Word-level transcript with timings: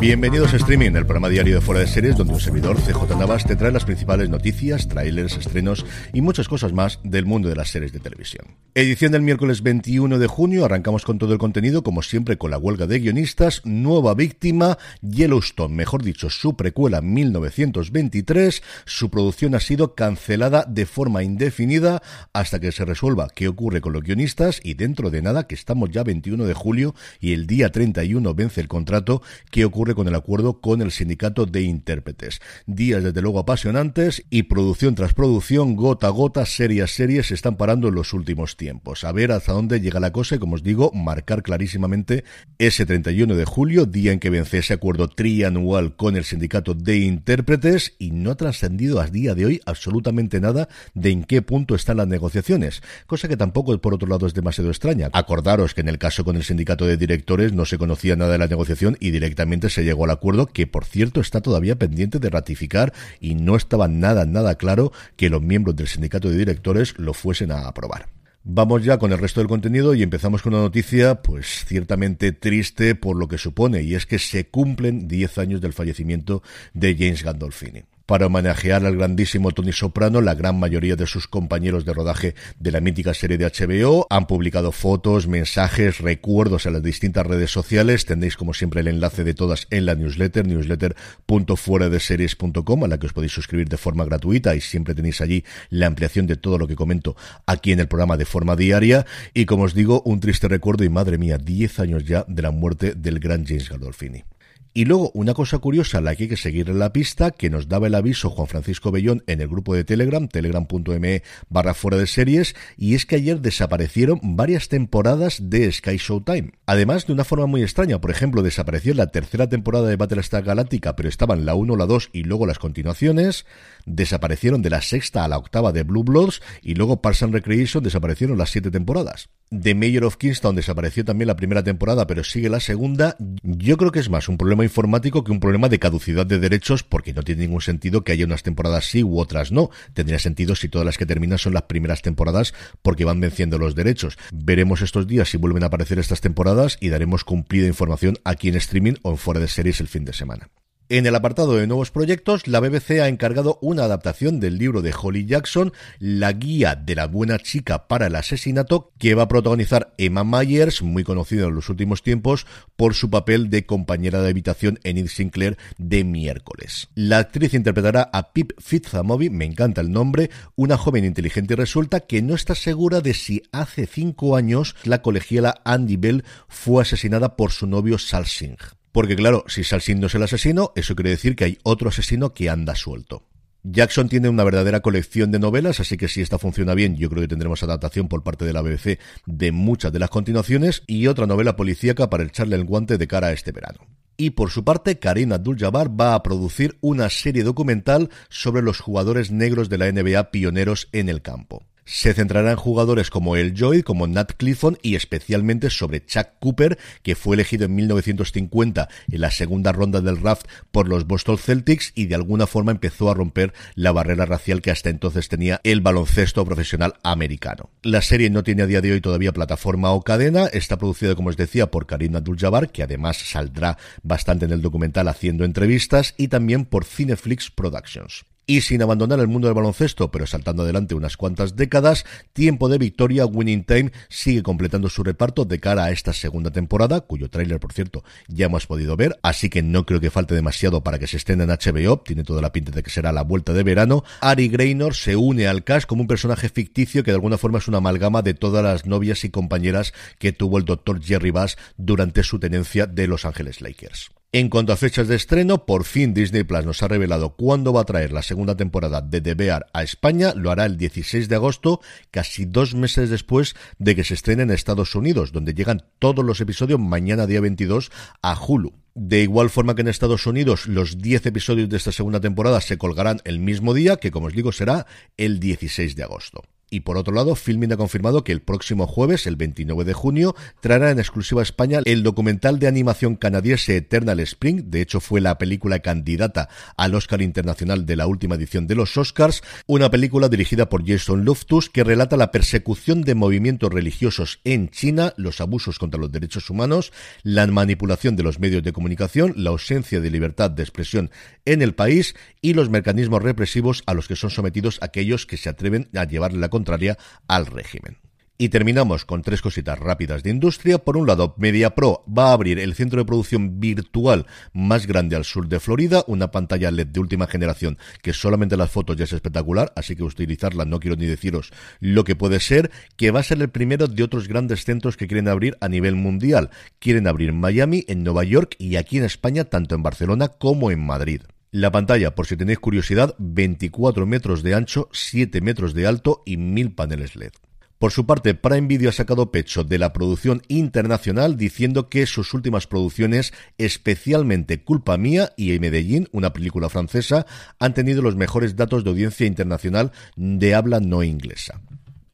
Bienvenidos 0.00 0.54
a 0.54 0.56
Streaming, 0.56 0.92
el 0.92 1.04
programa 1.04 1.28
diario 1.28 1.56
de 1.56 1.60
Fuera 1.60 1.82
de 1.82 1.86
Series, 1.86 2.16
donde 2.16 2.32
un 2.32 2.40
servidor, 2.40 2.78
CJ 2.78 3.18
Navas, 3.18 3.44
te 3.44 3.54
trae 3.54 3.70
las 3.70 3.84
principales 3.84 4.30
noticias, 4.30 4.88
trailers, 4.88 5.36
estrenos 5.36 5.84
y 6.14 6.22
muchas 6.22 6.48
cosas 6.48 6.72
más 6.72 7.00
del 7.04 7.26
mundo 7.26 7.50
de 7.50 7.54
las 7.54 7.68
series 7.68 7.92
de 7.92 8.00
televisión. 8.00 8.46
Edición 8.74 9.12
del 9.12 9.20
miércoles 9.20 9.62
21 9.62 10.18
de 10.18 10.26
junio, 10.26 10.64
arrancamos 10.64 11.04
con 11.04 11.18
todo 11.18 11.34
el 11.34 11.38
contenido, 11.38 11.82
como 11.82 12.00
siempre 12.00 12.38
con 12.38 12.50
la 12.50 12.56
huelga 12.56 12.86
de 12.86 12.98
guionistas, 12.98 13.60
nueva 13.66 14.14
víctima, 14.14 14.78
Yellowstone, 15.02 15.74
mejor 15.74 16.02
dicho, 16.02 16.30
su 16.30 16.56
precuela 16.56 17.02
1923, 17.02 18.62
su 18.86 19.10
producción 19.10 19.54
ha 19.54 19.60
sido 19.60 19.94
cancelada 19.94 20.64
de 20.66 20.86
forma 20.86 21.22
indefinida 21.24 22.00
hasta 22.32 22.58
que 22.58 22.72
se 22.72 22.86
resuelva 22.86 23.28
qué 23.34 23.48
ocurre 23.48 23.82
con 23.82 23.92
los 23.92 24.02
guionistas 24.02 24.60
y 24.64 24.72
dentro 24.74 25.10
de 25.10 25.20
nada, 25.20 25.46
que 25.46 25.54
estamos 25.54 25.90
ya 25.90 26.04
21 26.04 26.46
de 26.46 26.54
julio 26.54 26.94
y 27.20 27.34
el 27.34 27.46
día 27.46 27.70
31 27.70 28.32
vence 28.34 28.62
el 28.62 28.68
contrato, 28.68 29.20
qué 29.50 29.66
ocurre 29.66 29.89
con 29.94 30.08
el 30.08 30.14
acuerdo 30.14 30.60
con 30.60 30.82
el 30.82 30.90
sindicato 30.90 31.46
de 31.46 31.62
intérpretes. 31.62 32.40
Días 32.66 33.02
desde 33.02 33.22
luego 33.22 33.38
apasionantes 33.38 34.24
y 34.30 34.44
producción 34.44 34.94
tras 34.94 35.14
producción, 35.14 35.76
gota 35.76 36.08
a 36.08 36.10
gota, 36.10 36.46
serie 36.46 36.82
a 36.82 36.86
serie, 36.86 37.22
se 37.22 37.34
están 37.34 37.56
parando 37.56 37.88
en 37.88 37.94
los 37.94 38.12
últimos 38.12 38.56
tiempos. 38.56 39.04
A 39.04 39.12
ver 39.12 39.32
hasta 39.32 39.52
dónde 39.52 39.80
llega 39.80 40.00
la 40.00 40.12
cosa 40.12 40.36
y, 40.36 40.38
como 40.38 40.54
os 40.54 40.62
digo, 40.62 40.90
marcar 40.92 41.42
clarísimamente 41.42 42.24
ese 42.58 42.86
31 42.86 43.34
de 43.36 43.44
julio, 43.44 43.86
día 43.86 44.12
en 44.12 44.20
que 44.20 44.30
vence 44.30 44.58
ese 44.58 44.74
acuerdo 44.74 45.08
trianual 45.08 45.96
con 45.96 46.16
el 46.16 46.24
sindicato 46.24 46.74
de 46.74 46.98
intérpretes 46.98 47.94
y 47.98 48.10
no 48.10 48.30
ha 48.30 48.36
trascendido 48.36 49.00
a 49.00 49.06
día 49.06 49.34
de 49.34 49.46
hoy 49.46 49.60
absolutamente 49.66 50.40
nada 50.40 50.68
de 50.94 51.10
en 51.10 51.24
qué 51.24 51.42
punto 51.42 51.74
están 51.74 51.98
las 51.98 52.08
negociaciones, 52.08 52.82
cosa 53.06 53.28
que 53.28 53.36
tampoco 53.36 53.76
por 53.80 53.94
otro 53.94 54.08
lado 54.08 54.26
es 54.26 54.34
demasiado 54.34 54.70
extraña. 54.70 55.10
Acordaros 55.12 55.74
que 55.74 55.80
en 55.80 55.88
el 55.88 55.98
caso 55.98 56.24
con 56.24 56.36
el 56.36 56.44
sindicato 56.44 56.86
de 56.86 56.96
directores 56.96 57.52
no 57.52 57.64
se 57.64 57.78
conocía 57.78 58.16
nada 58.16 58.32
de 58.32 58.38
la 58.38 58.46
negociación 58.46 58.96
y 59.00 59.10
directamente 59.10 59.70
se 59.70 59.79
llegó 59.84 60.04
al 60.04 60.10
acuerdo 60.10 60.46
que 60.46 60.66
por 60.66 60.84
cierto 60.84 61.20
está 61.20 61.40
todavía 61.40 61.76
pendiente 61.76 62.18
de 62.18 62.30
ratificar 62.30 62.92
y 63.20 63.34
no 63.34 63.56
estaba 63.56 63.88
nada, 63.88 64.26
nada 64.26 64.56
claro 64.56 64.92
que 65.16 65.30
los 65.30 65.42
miembros 65.42 65.76
del 65.76 65.88
sindicato 65.88 66.30
de 66.30 66.36
directores 66.36 66.98
lo 66.98 67.14
fuesen 67.14 67.52
a 67.52 67.68
aprobar. 67.68 68.08
Vamos 68.42 68.84
ya 68.84 68.98
con 68.98 69.12
el 69.12 69.18
resto 69.18 69.40
del 69.40 69.48
contenido 69.48 69.94
y 69.94 70.02
empezamos 70.02 70.40
con 70.40 70.54
una 70.54 70.62
noticia 70.62 71.20
pues 71.20 71.64
ciertamente 71.66 72.32
triste 72.32 72.94
por 72.94 73.16
lo 73.16 73.28
que 73.28 73.36
supone 73.36 73.82
y 73.82 73.94
es 73.94 74.06
que 74.06 74.18
se 74.18 74.48
cumplen 74.48 75.08
10 75.08 75.38
años 75.38 75.60
del 75.60 75.74
fallecimiento 75.74 76.42
de 76.72 76.96
James 76.96 77.22
Gandolfini 77.22 77.84
para 78.10 78.26
homenajear 78.26 78.84
al 78.84 78.96
grandísimo 78.96 79.52
Tony 79.52 79.72
Soprano. 79.72 80.20
La 80.20 80.34
gran 80.34 80.58
mayoría 80.58 80.96
de 80.96 81.06
sus 81.06 81.28
compañeros 81.28 81.84
de 81.84 81.92
rodaje 81.92 82.34
de 82.58 82.72
la 82.72 82.80
mítica 82.80 83.14
serie 83.14 83.38
de 83.38 83.44
HBO 83.44 84.08
han 84.10 84.26
publicado 84.26 84.72
fotos, 84.72 85.28
mensajes, 85.28 86.00
recuerdos 86.00 86.66
en 86.66 86.72
las 86.72 86.82
distintas 86.82 87.24
redes 87.24 87.52
sociales. 87.52 88.06
Tendréis 88.06 88.36
como 88.36 88.52
siempre 88.52 88.80
el 88.80 88.88
enlace 88.88 89.22
de 89.22 89.32
todas 89.32 89.68
en 89.70 89.86
la 89.86 89.94
newsletter, 89.94 90.44
newsletter.fueradeseries.com, 90.44 92.82
a 92.82 92.88
la 92.88 92.98
que 92.98 93.06
os 93.06 93.12
podéis 93.12 93.30
suscribir 93.30 93.68
de 93.68 93.76
forma 93.76 94.04
gratuita 94.04 94.56
y 94.56 94.60
siempre 94.60 94.96
tenéis 94.96 95.20
allí 95.20 95.44
la 95.68 95.86
ampliación 95.86 96.26
de 96.26 96.34
todo 96.34 96.58
lo 96.58 96.66
que 96.66 96.74
comento 96.74 97.14
aquí 97.46 97.70
en 97.70 97.78
el 97.78 97.86
programa 97.86 98.16
de 98.16 98.24
forma 98.24 98.56
diaria. 98.56 99.06
Y 99.34 99.44
como 99.44 99.62
os 99.62 99.72
digo, 99.72 100.02
un 100.04 100.18
triste 100.18 100.48
recuerdo 100.48 100.82
y 100.82 100.88
madre 100.88 101.16
mía, 101.16 101.38
10 101.38 101.78
años 101.78 102.04
ya 102.06 102.24
de 102.26 102.42
la 102.42 102.50
muerte 102.50 102.94
del 102.96 103.20
gran 103.20 103.46
James 103.46 103.68
Gandolfini. 103.68 104.24
Y 104.72 104.84
luego, 104.84 105.10
una 105.14 105.34
cosa 105.34 105.58
curiosa, 105.58 106.00
la 106.00 106.14
que 106.14 106.24
hay 106.24 106.28
que 106.28 106.36
seguir 106.36 106.70
en 106.70 106.78
la 106.78 106.92
pista, 106.92 107.32
que 107.32 107.50
nos 107.50 107.68
daba 107.68 107.88
el 107.88 107.94
aviso 107.96 108.30
Juan 108.30 108.46
Francisco 108.46 108.92
Bellón 108.92 109.24
en 109.26 109.40
el 109.40 109.48
grupo 109.48 109.74
de 109.74 109.82
Telegram, 109.82 110.28
telegram.me 110.28 111.24
barra 111.48 111.74
fuera 111.74 111.96
de 111.96 112.06
series, 112.06 112.54
y 112.76 112.94
es 112.94 113.04
que 113.04 113.16
ayer 113.16 113.40
desaparecieron 113.40 114.20
varias 114.22 114.68
temporadas 114.68 115.50
de 115.50 115.72
Sky 115.72 115.96
Showtime. 115.96 116.52
Además, 116.66 117.08
de 117.08 117.12
una 117.14 117.24
forma 117.24 117.46
muy 117.46 117.62
extraña, 117.62 118.00
por 118.00 118.12
ejemplo, 118.12 118.42
desapareció 118.42 118.94
la 118.94 119.08
tercera 119.08 119.48
temporada 119.48 119.88
de 119.88 119.96
Battlestar 119.96 120.44
Galáctica, 120.44 120.94
pero 120.94 121.08
estaban 121.08 121.44
la 121.44 121.56
1, 121.56 121.74
la 121.74 121.86
2 121.86 122.10
y 122.12 122.22
luego 122.22 122.46
las 122.46 122.60
continuaciones, 122.60 123.46
desaparecieron 123.86 124.62
de 124.62 124.70
la 124.70 124.82
sexta 124.82 125.24
a 125.24 125.28
la 125.28 125.38
octava 125.38 125.72
de 125.72 125.82
Blue 125.82 126.04
Bloods, 126.04 126.42
y 126.62 126.74
luego 126.74 127.02
Parks 127.02 127.24
and 127.24 127.34
Recreation 127.34 127.82
desaparecieron 127.82 128.38
las 128.38 128.50
siete 128.50 128.70
temporadas. 128.70 129.30
The 129.50 129.74
Mayor 129.74 130.04
of 130.04 130.16
Kingstown 130.16 130.54
desapareció 130.54 131.04
también 131.04 131.26
la 131.26 131.34
primera 131.34 131.64
temporada, 131.64 132.06
pero 132.06 132.22
sigue 132.22 132.48
la 132.48 132.60
segunda. 132.60 133.16
Yo 133.42 133.76
creo 133.76 133.90
que 133.90 133.98
es 133.98 134.08
más 134.08 134.28
un 134.28 134.38
problema 134.38 134.59
informático 134.64 135.24
que 135.24 135.32
un 135.32 135.40
problema 135.40 135.68
de 135.68 135.78
caducidad 135.78 136.26
de 136.26 136.38
derechos, 136.38 136.82
porque 136.82 137.12
no 137.12 137.22
tiene 137.22 137.42
ningún 137.42 137.60
sentido 137.60 138.04
que 138.04 138.12
haya 138.12 138.24
unas 138.24 138.42
temporadas 138.42 138.86
sí 138.86 139.02
u 139.02 139.18
otras 139.18 139.52
no. 139.52 139.70
Tendría 139.94 140.18
sentido 140.18 140.54
si 140.54 140.68
todas 140.68 140.86
las 140.86 140.98
que 140.98 141.06
terminan 141.06 141.38
son 141.38 141.54
las 141.54 141.64
primeras 141.64 142.02
temporadas, 142.02 142.54
porque 142.82 143.04
van 143.04 143.20
venciendo 143.20 143.58
los 143.58 143.74
derechos. 143.74 144.18
Veremos 144.32 144.82
estos 144.82 145.06
días 145.06 145.28
si 145.28 145.36
vuelven 145.36 145.62
a 145.62 145.66
aparecer 145.66 145.98
estas 145.98 146.20
temporadas 146.20 146.78
y 146.80 146.88
daremos 146.88 147.24
cumplida 147.24 147.66
información 147.66 148.18
aquí 148.24 148.48
en 148.48 148.56
streaming 148.56 148.94
o 149.02 149.10
en 149.10 149.16
fuera 149.16 149.40
de 149.40 149.48
series 149.48 149.80
el 149.80 149.88
fin 149.88 150.04
de 150.04 150.12
semana. 150.12 150.48
En 150.92 151.06
el 151.06 151.14
apartado 151.14 151.54
de 151.54 151.68
nuevos 151.68 151.92
proyectos, 151.92 152.48
la 152.48 152.58
BBC 152.58 152.98
ha 153.00 153.06
encargado 153.06 153.60
una 153.62 153.84
adaptación 153.84 154.40
del 154.40 154.58
libro 154.58 154.82
de 154.82 154.92
Holly 154.92 155.24
Jackson, 155.24 155.72
La 156.00 156.32
guía 156.32 156.74
de 156.74 156.96
la 156.96 157.06
buena 157.06 157.38
chica 157.38 157.86
para 157.86 158.08
el 158.08 158.16
asesinato, 158.16 158.90
que 158.98 159.14
va 159.14 159.22
a 159.22 159.28
protagonizar 159.28 159.94
Emma 159.98 160.24
Myers, 160.24 160.82
muy 160.82 161.04
conocida 161.04 161.46
en 161.46 161.54
los 161.54 161.68
últimos 161.68 162.02
tiempos 162.02 162.44
por 162.74 162.94
su 162.94 163.08
papel 163.08 163.50
de 163.50 163.66
compañera 163.66 164.20
de 164.20 164.30
habitación 164.30 164.80
en 164.82 164.98
Ed 164.98 165.06
Sinclair 165.06 165.58
de 165.78 166.02
miércoles. 166.02 166.88
La 166.96 167.18
actriz 167.18 167.54
interpretará 167.54 168.10
a 168.12 168.32
Pip 168.32 168.50
Fitzamabi, 168.58 169.30
me 169.30 169.44
encanta 169.44 169.82
el 169.82 169.92
nombre, 169.92 170.28
una 170.56 170.76
joven 170.76 171.04
inteligente 171.04 171.54
y 171.54 171.56
resulta 171.56 172.00
que 172.00 172.20
no 172.20 172.34
está 172.34 172.56
segura 172.56 173.00
de 173.00 173.14
si 173.14 173.44
hace 173.52 173.86
cinco 173.86 174.34
años 174.34 174.74
la 174.82 175.02
colegiala 175.02 175.60
Andy 175.64 175.96
Bell 175.98 176.24
fue 176.48 176.82
asesinada 176.82 177.36
por 177.36 177.52
su 177.52 177.68
novio 177.68 177.96
Sal 177.96 178.26
Singh. 178.26 178.79
Porque 178.92 179.16
claro, 179.16 179.44
si 179.46 179.64
Salsin 179.64 180.00
no 180.00 180.08
es 180.08 180.14
el 180.14 180.22
asesino, 180.22 180.72
eso 180.74 180.96
quiere 180.96 181.10
decir 181.10 181.36
que 181.36 181.44
hay 181.44 181.58
otro 181.62 181.88
asesino 181.88 182.34
que 182.34 182.50
anda 182.50 182.74
suelto. 182.74 183.24
Jackson 183.62 184.08
tiene 184.08 184.30
una 184.30 184.42
verdadera 184.42 184.80
colección 184.80 185.30
de 185.30 185.38
novelas, 185.38 185.80
así 185.80 185.98
que 185.98 186.08
si 186.08 186.22
esta 186.22 186.38
funciona 186.38 186.74
bien, 186.74 186.96
yo 186.96 187.10
creo 187.10 187.20
que 187.20 187.28
tendremos 187.28 187.62
adaptación 187.62 188.08
por 188.08 188.22
parte 188.22 188.46
de 188.46 188.54
la 188.54 188.62
BBC 188.62 188.98
de 189.26 189.52
muchas 189.52 189.92
de 189.92 189.98
las 189.98 190.08
continuaciones 190.08 190.82
y 190.86 191.08
otra 191.08 191.26
novela 191.26 191.56
policíaca 191.56 192.08
para 192.08 192.24
echarle 192.24 192.56
el 192.56 192.64
guante 192.64 192.96
de 192.96 193.06
cara 193.06 193.28
a 193.28 193.32
este 193.32 193.52
verano. 193.52 193.86
Y 194.16 194.30
por 194.30 194.50
su 194.50 194.64
parte, 194.64 194.98
Karim 194.98 195.32
Abdul-Jabbar 195.32 195.98
va 195.98 196.14
a 196.14 196.22
producir 196.22 196.78
una 196.80 197.10
serie 197.10 197.42
documental 197.42 198.10
sobre 198.28 198.62
los 198.62 198.80
jugadores 198.80 199.30
negros 199.30 199.68
de 199.68 199.78
la 199.78 199.92
NBA 199.92 200.30
pioneros 200.30 200.88
en 200.92 201.08
el 201.08 201.22
campo. 201.22 201.66
Se 201.92 202.14
centrará 202.14 202.52
en 202.52 202.56
jugadores 202.56 203.10
como 203.10 203.34
El 203.34 203.52
Joy, 203.52 203.82
como 203.82 204.06
Nat 204.06 204.34
Clifford 204.36 204.78
y 204.80 204.94
especialmente 204.94 205.70
sobre 205.70 206.06
Chuck 206.06 206.28
Cooper, 206.38 206.78
que 207.02 207.16
fue 207.16 207.34
elegido 207.34 207.64
en 207.64 207.74
1950 207.74 208.88
en 209.10 209.20
la 209.20 209.32
segunda 209.32 209.72
ronda 209.72 210.00
del 210.00 210.20
draft 210.22 210.46
por 210.70 210.88
los 210.88 211.08
Boston 211.08 211.36
Celtics 211.36 211.90
y 211.96 212.06
de 212.06 212.14
alguna 212.14 212.46
forma 212.46 212.70
empezó 212.70 213.10
a 213.10 213.14
romper 213.14 213.52
la 213.74 213.90
barrera 213.90 214.24
racial 214.24 214.62
que 214.62 214.70
hasta 214.70 214.88
entonces 214.88 215.28
tenía 215.28 215.60
el 215.64 215.80
baloncesto 215.80 216.44
profesional 216.44 216.94
americano. 217.02 217.70
La 217.82 218.02
serie 218.02 218.30
no 218.30 218.44
tiene 218.44 218.62
a 218.62 218.66
día 218.66 218.80
de 218.80 218.92
hoy 218.92 219.00
todavía 219.00 219.32
plataforma 219.32 219.90
o 219.90 220.02
cadena, 220.02 220.46
está 220.46 220.78
producida 220.78 221.16
como 221.16 221.30
os 221.30 221.36
decía 221.36 221.72
por 221.72 221.86
Karim 221.86 222.14
Abdul-Jabbar, 222.14 222.70
que 222.70 222.84
además 222.84 223.16
saldrá 223.16 223.78
bastante 224.04 224.44
en 224.44 224.52
el 224.52 224.62
documental 224.62 225.08
haciendo 225.08 225.44
entrevistas 225.44 226.14
y 226.16 226.28
también 226.28 226.66
por 226.66 226.84
Cineflix 226.84 227.50
Productions. 227.50 228.29
Y 228.46 228.62
sin 228.62 228.82
abandonar 228.82 229.20
el 229.20 229.28
mundo 229.28 229.46
del 229.46 229.54
baloncesto, 229.54 230.10
pero 230.10 230.26
saltando 230.26 230.64
adelante 230.64 230.94
unas 230.94 231.16
cuantas 231.16 231.56
décadas, 231.56 232.04
Tiempo 232.32 232.68
de 232.68 232.78
Victoria, 232.78 233.26
Winning 233.26 233.64
Time, 233.64 233.92
sigue 234.08 234.42
completando 234.42 234.88
su 234.88 235.04
reparto 235.04 235.44
de 235.44 235.60
cara 235.60 235.84
a 235.84 235.90
esta 235.90 236.12
segunda 236.12 236.50
temporada, 236.50 237.00
cuyo 237.00 237.30
tráiler, 237.30 237.60
por 237.60 237.72
cierto, 237.72 238.02
ya 238.28 238.46
hemos 238.46 238.66
podido 238.66 238.96
ver, 238.96 239.18
así 239.22 239.50
que 239.50 239.62
no 239.62 239.86
creo 239.86 240.00
que 240.00 240.10
falte 240.10 240.34
demasiado 240.34 240.82
para 240.82 240.98
que 240.98 241.06
se 241.06 241.16
estén 241.16 241.40
en 241.40 241.50
HBO, 241.50 242.00
tiene 242.00 242.24
toda 242.24 242.42
la 242.42 242.52
pinta 242.52 242.72
de 242.72 242.82
que 242.82 242.90
será 242.90 243.12
la 243.12 243.22
vuelta 243.22 243.52
de 243.52 243.62
verano. 243.62 244.04
Ari 244.20 244.48
Graynor 244.48 244.94
se 244.94 245.16
une 245.16 245.46
al 245.46 245.64
cast 245.64 245.86
como 245.86 246.02
un 246.02 246.08
personaje 246.08 246.48
ficticio 246.48 247.04
que 247.04 247.10
de 247.12 247.16
alguna 247.16 247.38
forma 247.38 247.58
es 247.58 247.68
una 247.68 247.78
amalgama 247.78 248.22
de 248.22 248.34
todas 248.34 248.64
las 248.64 248.86
novias 248.86 249.24
y 249.24 249.30
compañeras 249.30 249.92
que 250.18 250.32
tuvo 250.32 250.58
el 250.58 250.64
Dr. 250.64 251.02
Jerry 251.02 251.30
Bass 251.30 251.56
durante 251.76 252.22
su 252.22 252.38
tenencia 252.38 252.86
de 252.86 253.06
Los 253.06 253.24
Ángeles 253.24 253.60
Lakers. 253.60 254.10
En 254.32 254.48
cuanto 254.48 254.72
a 254.72 254.76
fechas 254.76 255.08
de 255.08 255.16
estreno, 255.16 255.66
por 255.66 255.82
fin 255.82 256.14
Disney 256.14 256.44
Plus 256.44 256.64
nos 256.64 256.84
ha 256.84 256.88
revelado 256.88 257.34
cuándo 257.34 257.72
va 257.72 257.80
a 257.80 257.84
traer 257.84 258.12
la 258.12 258.22
segunda 258.22 258.56
temporada 258.56 259.00
de 259.00 259.20
The 259.20 259.34
Bear 259.34 259.66
a 259.72 259.82
España. 259.82 260.34
Lo 260.36 260.52
hará 260.52 260.66
el 260.66 260.76
16 260.76 261.28
de 261.28 261.34
agosto, 261.34 261.80
casi 262.12 262.44
dos 262.44 262.76
meses 262.76 263.10
después 263.10 263.56
de 263.80 263.96
que 263.96 264.04
se 264.04 264.14
estrene 264.14 264.44
en 264.44 264.52
Estados 264.52 264.94
Unidos, 264.94 265.32
donde 265.32 265.52
llegan 265.52 265.82
todos 265.98 266.24
los 266.24 266.40
episodios 266.40 266.78
mañana 266.78 267.26
día 267.26 267.40
22 267.40 267.90
a 268.22 268.40
Hulu. 268.40 268.72
De 268.94 269.20
igual 269.20 269.50
forma 269.50 269.74
que 269.74 269.80
en 269.80 269.88
Estados 269.88 270.24
Unidos, 270.28 270.68
los 270.68 270.98
10 270.98 271.26
episodios 271.26 271.68
de 271.68 271.78
esta 271.78 271.90
segunda 271.90 272.20
temporada 272.20 272.60
se 272.60 272.78
colgarán 272.78 273.20
el 273.24 273.40
mismo 273.40 273.74
día, 273.74 273.96
que 273.96 274.12
como 274.12 274.28
os 274.28 274.32
digo 274.32 274.52
será 274.52 274.86
el 275.16 275.40
16 275.40 275.96
de 275.96 276.04
agosto. 276.04 276.44
Y 276.70 276.80
por 276.80 276.96
otro 276.96 277.12
lado, 277.12 277.34
Filmin 277.34 277.72
ha 277.72 277.76
confirmado 277.76 278.22
que 278.22 278.30
el 278.30 278.42
próximo 278.42 278.86
jueves, 278.86 279.26
el 279.26 279.34
29 279.34 279.84
de 279.84 279.92
junio, 279.92 280.36
traerá 280.60 280.92
en 280.92 281.00
exclusiva 281.00 281.40
a 281.40 281.42
España 281.42 281.80
el 281.84 282.04
documental 282.04 282.60
de 282.60 282.68
animación 282.68 283.16
canadiense 283.16 283.76
Eternal 283.76 284.20
Spring. 284.20 284.66
De 284.66 284.80
hecho, 284.80 285.00
fue 285.00 285.20
la 285.20 285.36
película 285.36 285.80
candidata 285.80 286.48
al 286.76 286.94
Oscar 286.94 287.22
Internacional 287.22 287.86
de 287.86 287.96
la 287.96 288.06
última 288.06 288.36
edición 288.36 288.68
de 288.68 288.76
los 288.76 288.96
Oscars. 288.96 289.42
Una 289.66 289.90
película 289.90 290.28
dirigida 290.28 290.68
por 290.68 290.86
Jason 290.86 291.24
Luftus 291.24 291.68
que 291.68 291.82
relata 291.82 292.16
la 292.16 292.30
persecución 292.30 293.02
de 293.02 293.16
movimientos 293.16 293.72
religiosos 293.72 294.38
en 294.44 294.70
China, 294.70 295.12
los 295.16 295.40
abusos 295.40 295.80
contra 295.80 296.00
los 296.00 296.12
derechos 296.12 296.50
humanos, 296.50 296.92
la 297.24 297.48
manipulación 297.48 298.14
de 298.14 298.22
los 298.22 298.38
medios 298.38 298.62
de 298.62 298.72
comunicación, 298.72 299.34
la 299.36 299.50
ausencia 299.50 300.00
de 300.00 300.10
libertad 300.10 300.52
de 300.52 300.62
expresión 300.62 301.10
en 301.44 301.62
el 301.62 301.74
país 301.74 302.14
y 302.40 302.54
los 302.54 302.70
mecanismos 302.70 303.22
represivos 303.22 303.82
a 303.86 303.94
los 303.94 304.06
que 304.06 304.14
son 304.14 304.30
sometidos 304.30 304.78
aquellos 304.82 305.26
que 305.26 305.36
se 305.36 305.48
atreven 305.48 305.88
a 305.96 306.04
llevarle 306.04 306.38
la 306.38 306.48
contraria 306.60 306.98
al 307.26 307.46
régimen. 307.46 307.96
Y 308.36 308.48
terminamos 308.48 309.04
con 309.04 309.20
tres 309.20 309.42
cositas 309.42 309.78
rápidas 309.78 310.22
de 310.22 310.30
industria. 310.30 310.78
Por 310.78 310.96
un 310.96 311.06
lado, 311.06 311.34
MediaPro 311.36 312.04
va 312.06 312.30
a 312.30 312.32
abrir 312.32 312.58
el 312.58 312.74
centro 312.74 312.98
de 312.98 313.04
producción 313.04 313.60
virtual 313.60 314.26
más 314.54 314.86
grande 314.86 315.14
al 315.14 315.24
sur 315.24 315.46
de 315.46 315.60
Florida, 315.60 316.04
una 316.06 316.30
pantalla 316.30 316.70
LED 316.70 316.86
de 316.86 317.00
última 317.00 317.26
generación 317.26 317.76
que 318.02 318.14
solamente 318.14 318.56
las 318.56 318.70
fotos 318.70 318.96
ya 318.96 319.04
es 319.04 319.12
espectacular, 319.12 319.72
así 319.76 319.94
que 319.94 320.04
utilizarla 320.04 320.64
no 320.64 320.80
quiero 320.80 320.96
ni 320.96 321.04
deciros 321.04 321.50
lo 321.80 322.04
que 322.04 322.16
puede 322.16 322.40
ser, 322.40 322.70
que 322.96 323.10
va 323.10 323.20
a 323.20 323.24
ser 323.24 323.42
el 323.42 323.50
primero 323.50 323.88
de 323.88 324.02
otros 324.02 324.26
grandes 324.26 324.64
centros 324.64 324.96
que 324.96 325.06
quieren 325.06 325.28
abrir 325.28 325.58
a 325.60 325.68
nivel 325.68 325.96
mundial. 325.96 326.48
Quieren 326.78 327.08
abrir 327.08 327.34
Miami, 327.34 327.84
en 327.88 328.04
Nueva 328.04 328.24
York 328.24 328.54
y 328.58 328.76
aquí 328.76 328.96
en 328.96 329.04
España, 329.04 329.44
tanto 329.44 329.74
en 329.74 329.82
Barcelona 329.82 330.28
como 330.28 330.70
en 330.70 330.80
Madrid. 330.80 331.20
La 331.52 331.72
pantalla, 331.72 332.14
por 332.14 332.28
si 332.28 332.36
tenéis 332.36 332.60
curiosidad, 332.60 333.16
24 333.18 334.06
metros 334.06 334.44
de 334.44 334.54
ancho, 334.54 334.88
7 334.92 335.40
metros 335.40 335.74
de 335.74 335.84
alto 335.88 336.22
y 336.24 336.36
1000 336.36 336.76
paneles 336.76 337.16
LED. 337.16 337.32
Por 337.80 337.90
su 337.90 338.06
parte, 338.06 338.34
Prime 338.34 338.68
Video 338.68 338.90
ha 338.90 338.92
sacado 338.92 339.32
pecho 339.32 339.64
de 339.64 339.78
la 339.78 339.92
producción 339.92 340.42
internacional 340.46 341.36
diciendo 341.36 341.88
que 341.88 342.06
sus 342.06 342.34
últimas 342.34 342.68
producciones, 342.68 343.32
especialmente 343.58 344.62
Culpa 344.62 344.96
Mía 344.96 345.32
y 345.36 345.58
Medellín, 345.58 346.06
una 346.12 346.32
película 346.32 346.68
francesa, 346.68 347.26
han 347.58 347.74
tenido 347.74 348.00
los 348.00 348.14
mejores 348.14 348.54
datos 348.54 348.84
de 348.84 348.90
audiencia 348.90 349.26
internacional 349.26 349.90
de 350.14 350.54
habla 350.54 350.78
no 350.78 351.02
inglesa. 351.02 351.62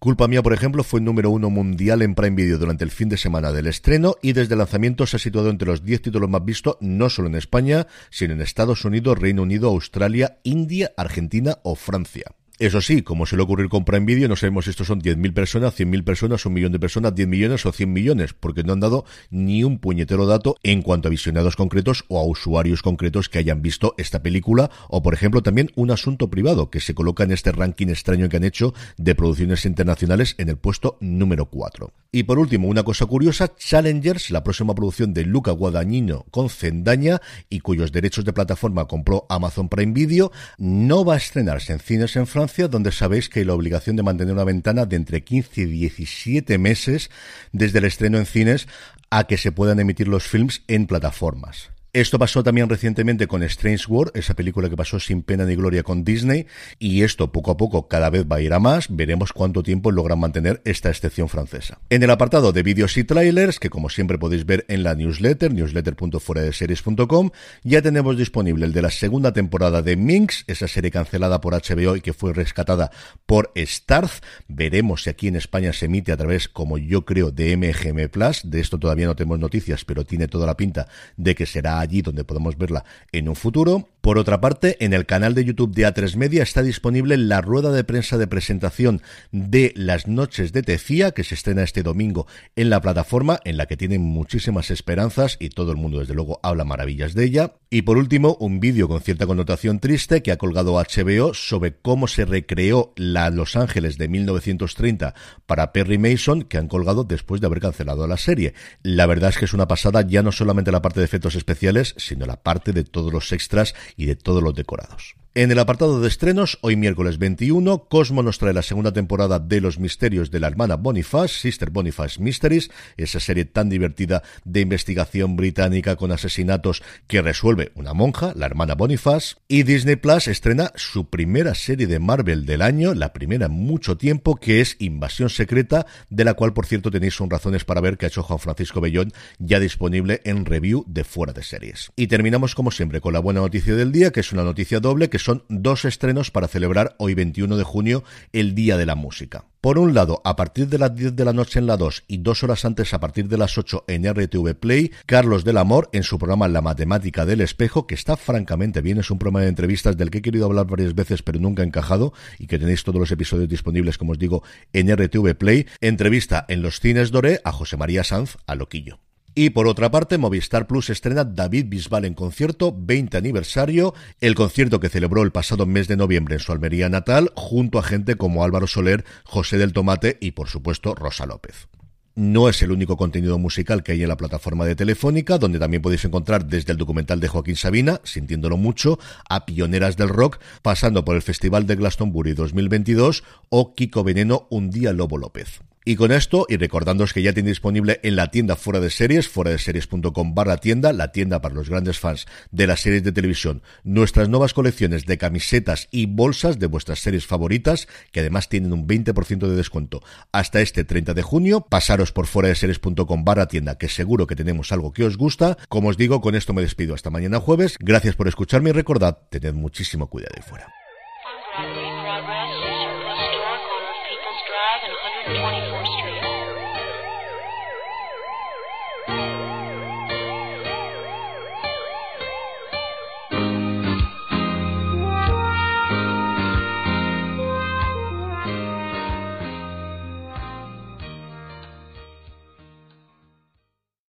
Culpa 0.06 0.29
Mía, 0.29 0.41
por 0.41 0.53
ejemplo, 0.53 0.85
fue 0.85 1.00
número 1.00 1.31
uno 1.31 1.50
mundial 1.50 2.00
en 2.00 2.14
Prime 2.14 2.37
Video 2.37 2.58
durante 2.58 2.85
el 2.85 2.93
fin 2.93 3.08
de 3.08 3.17
semana 3.17 3.50
del 3.50 3.67
estreno 3.67 4.14
y 4.23 4.35
desde 4.35 4.55
el 4.55 4.58
lanzamiento 4.58 5.05
se 5.05 5.17
ha 5.17 5.19
situado 5.19 5.50
entre 5.50 5.67
los 5.67 5.82
10 5.82 6.00
títulos 6.00 6.31
más 6.31 6.44
vistos 6.44 6.76
no 6.79 7.11
solo 7.11 7.26
en 7.26 7.35
España, 7.35 7.88
sino 8.08 8.32
en 8.32 8.41
Estados 8.41 8.85
Unidos, 8.85 9.19
Reino 9.19 9.43
Unido, 9.43 9.69
Australia, 9.69 10.38
India, 10.44 10.93
Argentina 10.97 11.58
o 11.64 11.75
Francia. 11.75 12.26
Eso 12.58 12.81
sí, 12.81 13.03
como 13.03 13.26
suele 13.26 13.44
ocurrir 13.44 13.69
con 13.69 13.85
Prime 13.85 14.06
Video, 14.06 14.29
no 14.29 14.37
sabemos 14.37 14.64
si 14.64 14.70
estos 14.70 14.87
son 14.87 15.03
10.000 15.03 15.35
personas, 15.35 15.79
100.000 15.79 16.05
personas, 16.05 16.47
un 16.47 16.55
millón 16.55 16.73
de 16.73 16.79
personas, 16.79 17.14
10 17.14 17.29
millones 17.29 17.67
o 17.67 17.73
100 17.73 17.93
millones, 17.93 18.32
porque 18.32 18.62
no 18.62 18.73
han 18.73 18.81
dado 18.81 19.05
ni 19.29 19.62
un 19.62 19.79
puñetero 19.79 20.25
dato 20.25 20.56
en 20.62 20.81
cuanto 20.81 21.08
a 21.08 21.11
visionados 21.11 21.55
concretos 21.55 22.06
o 22.08 22.19
a 22.19 22.25
usuarios 22.25 22.81
concretos 22.81 23.29
que 23.29 23.38
hayan 23.38 23.61
visto 23.61 23.94
esta 23.99 24.23
película, 24.23 24.70
o 24.88 25.03
por 25.03 25.12
ejemplo 25.12 25.43
también 25.43 25.70
un 25.75 25.91
asunto 25.91 26.31
privado 26.31 26.70
que 26.70 26.81
se 26.81 26.94
coloca 26.94 27.25
en 27.25 27.32
este 27.32 27.53
ranking 27.53 27.88
extraño 27.88 28.31
que 28.31 28.38
han 28.38 28.44
hecho 28.44 28.73
de 28.97 29.14
producciones 29.14 29.67
internacionales 29.67 30.35
en 30.38 30.49
el 30.49 30.56
puesto 30.56 30.97
número 31.02 31.50
4. 31.50 31.93
Y 32.17 32.23
por 32.23 32.39
último, 32.39 32.69
una 32.69 32.83
cosa 32.83 33.05
curiosa, 33.05 33.55
Challengers, 33.59 34.31
la 34.31 34.43
próxima 34.43 34.75
producción 34.75 35.13
de 35.13 35.27
Luca 35.27 35.51
Guadagnino 35.51 36.25
con 36.31 36.49
Zendaña 36.49 37.21
y 37.51 37.61
cuyos 37.61 37.93
derechos 37.93 38.25
de 38.25 38.33
plataforma 38.33 38.89
compró 38.89 39.27
Amazon 39.29 39.69
Prime 39.69 39.93
Video, 39.93 40.33
no 40.57 41.05
va 41.05 41.13
a 41.13 41.19
estrenarse 41.19 41.75
en 41.75 41.79
cines 41.79 42.17
en 42.17 42.27
Francia 42.27 42.69
donde 42.69 42.91
sabéis 42.91 43.29
que 43.29 43.41
hay 43.41 43.45
la 43.45 43.53
obligación 43.53 43.97
de 43.97 44.03
mantener 44.03 44.33
una 44.33 44.45
ventana 44.45 44.87
de 44.87 44.97
entre 44.97 45.25
15 45.25 45.61
y 45.61 45.67
17 45.67 46.57
meses 46.57 47.11
desde 47.53 47.81
el 47.81 47.85
estreno 47.85 48.17
en 48.17 48.25
cines 48.25 48.67
a 49.11 49.25
que 49.25 49.37
se 49.37 49.52
puedan 49.52 49.79
emitir 49.79 50.09
los 50.09 50.26
films 50.26 50.62
en 50.69 50.87
plataformas. 50.87 51.75
Esto 51.97 52.19
pasó 52.19 52.43
también 52.43 52.69
recientemente 52.69 53.26
con 53.26 53.43
Strange 53.43 53.87
World, 53.88 54.12
esa 54.15 54.35
película 54.35 54.69
que 54.69 54.76
pasó 54.76 55.00
sin 55.00 55.23
pena 55.23 55.47
ni 55.47 55.57
gloria 55.57 55.83
con 55.83 56.05
Disney, 56.05 56.47
y 56.79 57.05
esto 57.05 57.33
poco 57.33 57.53
a 57.53 57.57
poco 57.57 57.88
cada 57.88 58.11
vez 58.11 58.26
va 58.31 58.37
a 58.37 58.43
ir 58.43 58.53
a 58.53 58.59
más, 58.59 58.95
veremos 58.95 59.33
cuánto 59.33 59.62
tiempo 59.62 59.91
logran 59.91 60.19
mantener 60.19 60.61
esta 60.67 60.91
excepción 60.91 61.31
francesa. 61.31 61.79
En 61.88 62.03
el 62.03 62.11
apartado 62.11 62.53
de 62.53 62.62
vídeos 62.62 62.99
y 62.99 63.05
trailers, 63.05 63.59
que 63.59 63.71
como 63.71 63.88
siempre 63.88 64.19
podéis 64.19 64.45
ver 64.45 64.67
en 64.69 64.83
la 64.83 64.95
newsletter, 64.95 65.55
newsletter.fueradeseries.com, 65.55 67.31
ya 67.65 67.81
tenemos 67.81 68.19
disponible 68.19 68.67
el 68.67 68.75
de 68.75 68.83
la 68.83 68.91
segunda 68.91 69.33
temporada 69.33 69.81
de 69.81 69.97
Minx, 69.97 70.45
esa 70.49 70.69
serie 70.69 70.91
cancelada 70.91 71.41
por 71.41 71.55
HBO 71.55 71.97
y 71.97 72.03
que 72.03 72.12
fue 72.12 72.35
rescatada 72.35 72.91
por 73.25 73.53
Starz. 73.57 74.21
Veremos 74.49 75.05
si 75.05 75.09
aquí 75.09 75.29
en 75.29 75.37
España 75.37 75.73
se 75.73 75.87
emite 75.87 76.12
a 76.12 76.19
través, 76.19 76.47
como 76.47 76.76
yo 76.76 77.07
creo, 77.07 77.31
de 77.31 77.57
MGM 77.57 78.11
Plus. 78.11 78.43
De 78.45 78.61
esto 78.61 78.79
todavía 78.79 79.07
no 79.07 79.17
tenemos 79.17 79.38
noticias, 79.38 79.87
pero 79.87 80.05
tiene 80.05 80.29
toda 80.29 80.45
la 80.45 80.59
pinta 80.59 80.88
de 81.17 81.35
que 81.35 81.47
será 81.47 81.86
allí 81.87 82.02
donde 82.02 82.25
podemos 82.25 82.59
verla 82.59 82.85
en 83.12 83.28
un 83.28 83.37
futuro. 83.37 83.88
Por 84.00 84.19
otra 84.19 84.40
parte, 84.40 84.76
en 84.85 84.93
el 84.93 85.05
canal 85.05 85.35
de 85.35 85.45
YouTube 85.45 85.75
de 85.75 85.85
A3 85.85 86.14
Media 86.16 86.43
está 86.45 86.62
disponible 86.62 87.16
la 87.16 87.40
rueda 87.40 87.73
de 87.73 87.83
prensa 87.83 88.19
de 88.19 88.28
presentación 88.28 89.02
de 89.33 89.73
Las 89.75 90.07
Noches 90.07 90.52
de 90.52 90.62
Tefía, 90.62 91.11
que 91.11 91.25
se 91.25 91.35
estrena 91.35 91.64
este 91.64 91.83
domingo 91.83 92.26
en 92.55 92.71
la 92.71 92.81
plataforma, 92.81 93.40
en 93.45 93.57
la 93.57 93.66
que 93.66 93.76
tienen 93.76 94.02
muchísimas 94.02 94.71
esperanzas 94.71 95.37
y 95.40 95.49
todo 95.49 95.73
el 95.73 95.76
mundo, 95.76 95.99
desde 95.99 96.14
luego, 96.14 96.38
habla 96.43 96.64
maravillas 96.64 97.14
de 97.14 97.25
ella. 97.25 97.55
Y 97.69 97.83
por 97.83 97.99
último, 97.99 98.37
un 98.38 98.61
vídeo 98.61 98.87
con 98.87 99.00
cierta 99.00 99.26
connotación 99.26 99.81
triste 99.81 100.23
que 100.23 100.31
ha 100.31 100.37
colgado 100.37 100.75
HBO 100.75 101.35
sobre 101.35 101.75
cómo 101.75 102.07
se 102.07 102.25
recreó 102.25 102.93
la 102.95 103.28
Los 103.31 103.57
Ángeles 103.57 103.99
de 103.99 104.07
1930 104.07 105.14
para 105.47 105.73
Perry 105.73 105.99
Mason, 105.99 106.43
que 106.43 106.59
han 106.59 106.69
colgado 106.69 107.02
después 107.02 107.40
de 107.40 107.49
haber 107.49 107.61
cancelado 107.61 108.07
la 108.07 108.16
serie. 108.16 108.55
La 108.83 109.07
verdad 109.07 109.31
es 109.31 109.38
que 109.38 109.47
es 109.47 109.52
una 109.52 109.66
pasada 109.66 110.02
ya 110.07 110.23
no 110.23 110.31
solamente 110.31 110.71
la 110.71 110.81
parte 110.81 111.00
de 111.00 111.07
efectos 111.07 111.35
especiales, 111.35 111.75
sino 111.85 112.26
la 112.26 112.42
parte 112.42 112.73
de 112.73 112.85
todos 112.85 113.12
los 113.12 113.33
extras 113.33 113.75
y 113.97 114.06
de 114.06 114.16
todos 114.16 114.42
los 114.42 114.54
decorados. 114.54 115.16
En 115.37 115.50
el 115.50 115.59
apartado 115.59 116.00
de 116.00 116.09
estrenos, 116.09 116.57
hoy 116.62 116.76
miércoles 116.76 117.19
21, 117.19 117.88
Cosmo 117.90 118.23
nos 118.23 118.38
trae 118.38 118.55
la 118.55 118.62
segunda 118.62 118.95
temporada 118.95 119.38
de 119.38 119.61
Los 119.61 119.78
Misterios 119.78 120.31
de 120.31 120.40
la 120.40 120.47
hermana 120.47 120.76
Boniface, 120.76 121.35
Sister 121.40 121.69
Boniface 121.69 122.23
Mysteries, 122.23 122.71
esa 122.97 123.21
serie 123.21 123.45
tan 123.45 123.69
divertida 123.69 124.23
de 124.47 124.62
investigación 124.62 125.37
británica 125.37 125.97
con 125.97 126.11
asesinatos 126.11 126.83
que 127.07 127.21
resuelve 127.21 127.71
una 127.75 127.93
monja, 127.93 128.33
la 128.35 128.47
hermana 128.47 128.76
Boniface. 128.76 129.37
Y 129.47 129.64
Disney 129.64 129.97
Plus 129.97 130.26
estrena 130.26 130.73
su 130.75 131.11
primera 131.11 131.55
serie 131.55 131.87
de 131.87 131.99
Marvel 131.99 132.47
del 132.47 132.62
año, 132.62 132.95
la 132.95 133.12
primera 133.12 133.45
en 133.45 133.52
mucho 133.52 133.99
tiempo, 133.99 134.37
que 134.37 134.62
es 134.62 134.76
Invasión 134.78 135.28
Secreta, 135.28 135.85
de 136.09 136.25
la 136.25 136.33
cual, 136.33 136.55
por 136.55 136.64
cierto, 136.64 136.90
tenéis 136.90 137.21
un 137.21 137.28
razones 137.28 137.66
para 137.66 137.83
ver 137.83 137.99
que 137.99 138.07
ha 138.07 138.09
hecho 138.09 138.23
Juan 138.23 138.38
Francisco 138.38 138.81
Bellón, 138.81 139.12
ya 139.38 139.61
disponible 139.61 140.23
en 140.25 140.47
review 140.47 140.87
de 140.87 141.05
fuera 141.05 141.35
de 141.35 141.43
series. 141.43 141.93
Y 141.95 142.07
terminamos, 142.07 142.55
como 142.55 142.71
siempre, 142.71 143.02
con 143.02 143.12
la 143.12 143.21
buena 143.21 143.40
noticia 143.40 143.75
del 143.75 143.93
día, 143.93 144.12
que 144.12 144.21
es 144.21 144.33
una 144.33 144.43
noticia 144.43 144.81
doble, 144.81 145.11
que 145.11 145.25
son 145.26 145.42
dos 145.49 145.85
estrenos 145.85 146.30
para 146.30 146.47
celebrar 146.47 146.95
hoy 146.99 147.14
21 147.14 147.56
de 147.56 147.64
junio 147.64 148.04
el 148.33 148.54
Día 148.54 148.76
de 148.76 148.87
la 148.87 148.95
Música. 148.95 149.47
Por 149.61 149.76
un 149.76 149.92
lado, 149.92 150.23
a 150.25 150.37
partir 150.37 150.68
de 150.68 150.78
las 150.78 150.95
10 150.95 151.16
de 151.16 151.25
la 151.25 151.33
noche 151.33 151.59
en 151.59 151.66
la 151.66 151.76
2 151.76 152.04
y 152.06 152.18
dos 152.18 152.45
horas 152.45 152.64
antes 152.64 152.95
a 152.95 153.00
partir 153.00 153.26
de 153.26 153.37
las 153.37 153.59
8 153.59 153.87
en 153.88 154.09
RTV 154.09 154.54
Play, 154.54 154.92
Carlos 155.04 155.42
del 155.42 155.56
Amor 155.56 155.88
en 155.92 156.04
su 156.04 156.16
programa 156.16 156.47
La 156.47 156.61
Matemática 156.61 157.26
del 157.26 157.40
Espejo, 157.40 157.88
que 157.88 157.97
está 157.97 158.16
francamente 158.16 158.83
bien, 158.83 158.99
es 158.99 159.11
un 159.11 159.18
programa 159.18 159.40
de 159.40 159.49
entrevistas 159.49 159.97
del 159.97 160.12
que 160.12 160.18
he 160.18 160.23
querido 160.23 160.47
hablar 160.47 160.68
varias 160.68 160.95
veces 160.95 161.25
pero 161.25 161.40
nunca 161.40 161.64
he 161.64 161.66
encajado 161.66 162.12
y 162.38 162.47
que 162.47 162.61
tenéis 162.61 162.85
todos 162.85 163.00
los 163.00 163.11
episodios 163.11 163.49
disponibles, 163.49 163.99
como 163.99 164.12
os 164.12 164.21
digo, 164.21 164.45
en 164.73 164.95
RTV 164.95 165.35
Play, 165.35 165.66
entrevista 165.80 166.45
en 166.49 166.62
los 166.62 166.78
cines 166.78 167.11
Doré 167.11 167.40
a 167.42 167.50
José 167.50 167.76
María 167.76 168.04
Sanz 168.04 168.37
a 168.47 168.54
Loquillo. 168.54 169.00
Y 169.38 169.50
por 169.50 169.66
otra 169.66 169.90
parte, 169.90 170.16
Movistar 170.16 170.66
Plus 170.66 170.88
estrena 170.88 171.23
David 171.23 171.66
Bisbal 171.69 172.07
en 172.07 172.14
concierto, 172.14 172.75
20 172.75 173.19
aniversario, 173.19 173.93
el 174.23 174.35
concierto 174.35 174.81
que 174.81 174.88
celebró 174.88 175.23
el 175.23 175.31
pasado 175.31 175.66
mes 175.66 175.88
de 175.88 175.97
noviembre 175.99 176.37
en 176.37 176.40
su 176.40 176.52
Almería 176.52 176.88
natal, 176.88 177.33
junto 177.37 177.78
a 177.78 177.83
gente 177.83 178.16
como 178.16 178.45
Álvaro 178.45 178.66
Soler, 178.66 179.05
José 179.25 179.59
del 179.59 179.75
Tomate 179.75 180.16
y, 180.23 180.31
por 180.31 180.49
supuesto, 180.49 180.95
Rosa 180.95 181.26
López. 181.26 181.69
No 182.14 182.49
es 182.49 182.62
el 182.62 182.73
único 182.73 182.97
contenido 182.97 183.38
musical 183.38 183.83
que 183.83 183.93
hay 183.93 184.02
en 184.02 184.09
la 184.09 184.16
plataforma 184.16 184.64
de 184.64 184.75
Telefónica, 184.75 185.37
donde 185.37 185.59
también 185.59 185.83
podéis 185.83 186.07
encontrar 186.07 186.47
desde 186.47 186.73
el 186.73 186.78
documental 186.78 187.21
de 187.21 187.28
Joaquín 187.28 187.57
Sabina, 187.57 188.00
sintiéndolo 188.05 188.57
mucho, 188.57 188.99
a 189.28 189.45
Pioneras 189.45 189.99
del 189.99 190.09
Rock, 190.09 190.38
pasando 190.62 191.05
por 191.05 191.14
el 191.14 191.21
Festival 191.21 191.66
de 191.66 191.76
Glastonbury 191.76 192.33
2022 192.33 193.23
o 193.50 193.75
Kiko 193.75 194.02
Veneno, 194.02 194.47
Un 194.49 194.71
Día 194.71 194.95
Lobo 194.95 195.19
López. 195.19 195.61
Y 195.88 195.95
con 195.95 196.11
esto, 196.11 196.47
y 196.49 196.57
recordándoos 196.57 197.12
que 197.12 197.23
ya 197.23 197.33
tiene 197.33 197.50
disponible 197.50 198.00
en 198.02 198.16
la 198.16 198.33
tienda 198.33 198.57
fuera 198.57 198.81
de 198.81 198.90
series, 198.90 199.28
fuera 199.28 199.52
de 199.52 199.59
series.com 199.59 200.35
barra 200.35 200.57
tienda, 200.57 200.93
la 200.93 201.12
tienda 201.12 201.40
para 201.40 201.55
los 201.55 201.71
grandes 201.71 202.00
fans 202.00 202.26
de 202.50 202.66
las 202.66 202.81
series 202.81 203.05
de 203.05 203.12
televisión, 203.12 203.62
nuestras 203.85 204.28
nuevas 204.28 204.52
colecciones 204.52 205.07
de 205.07 205.16
camisetas 205.16 205.87
y 205.93 206.07
bolsas 206.07 206.59
de 206.59 206.66
vuestras 206.66 206.99
series 206.99 207.25
favoritas, 207.25 207.87
que 208.11 208.19
además 208.19 208.49
tienen 208.49 208.73
un 208.73 208.88
20% 208.88 209.47
de 209.47 209.55
descuento 209.55 210.02
hasta 210.33 210.61
este 210.61 210.83
30 210.83 211.14
de 211.14 211.23
junio. 211.23 211.61
Pasaros 211.61 212.11
por 212.11 212.26
fuera 212.26 212.49
de 212.49 212.57
series.com 212.57 213.25
barra 213.25 213.47
tienda, 213.47 213.78
que 213.78 213.88
seguro 213.88 214.26
que 214.26 214.35
tenemos 214.35 214.73
algo 214.73 214.93
que 214.93 215.05
os 215.05 215.16
gusta. 215.16 215.57
Como 215.69 215.90
os 215.90 215.97
digo, 215.97 216.21
con 216.21 216.35
esto 216.35 216.52
me 216.52 216.62
despido 216.62 216.97
hasta 216.97 217.11
mañana 217.11 217.38
jueves. 217.38 217.76
Gracias 217.78 218.16
por 218.16 218.26
escucharme 218.26 218.71
y 218.71 218.73
recordad, 218.73 219.19
tened 219.31 219.55
muchísimo 219.55 220.11
cuidado 220.11 220.35
ahí 220.35 220.43
fuera. 220.43 220.66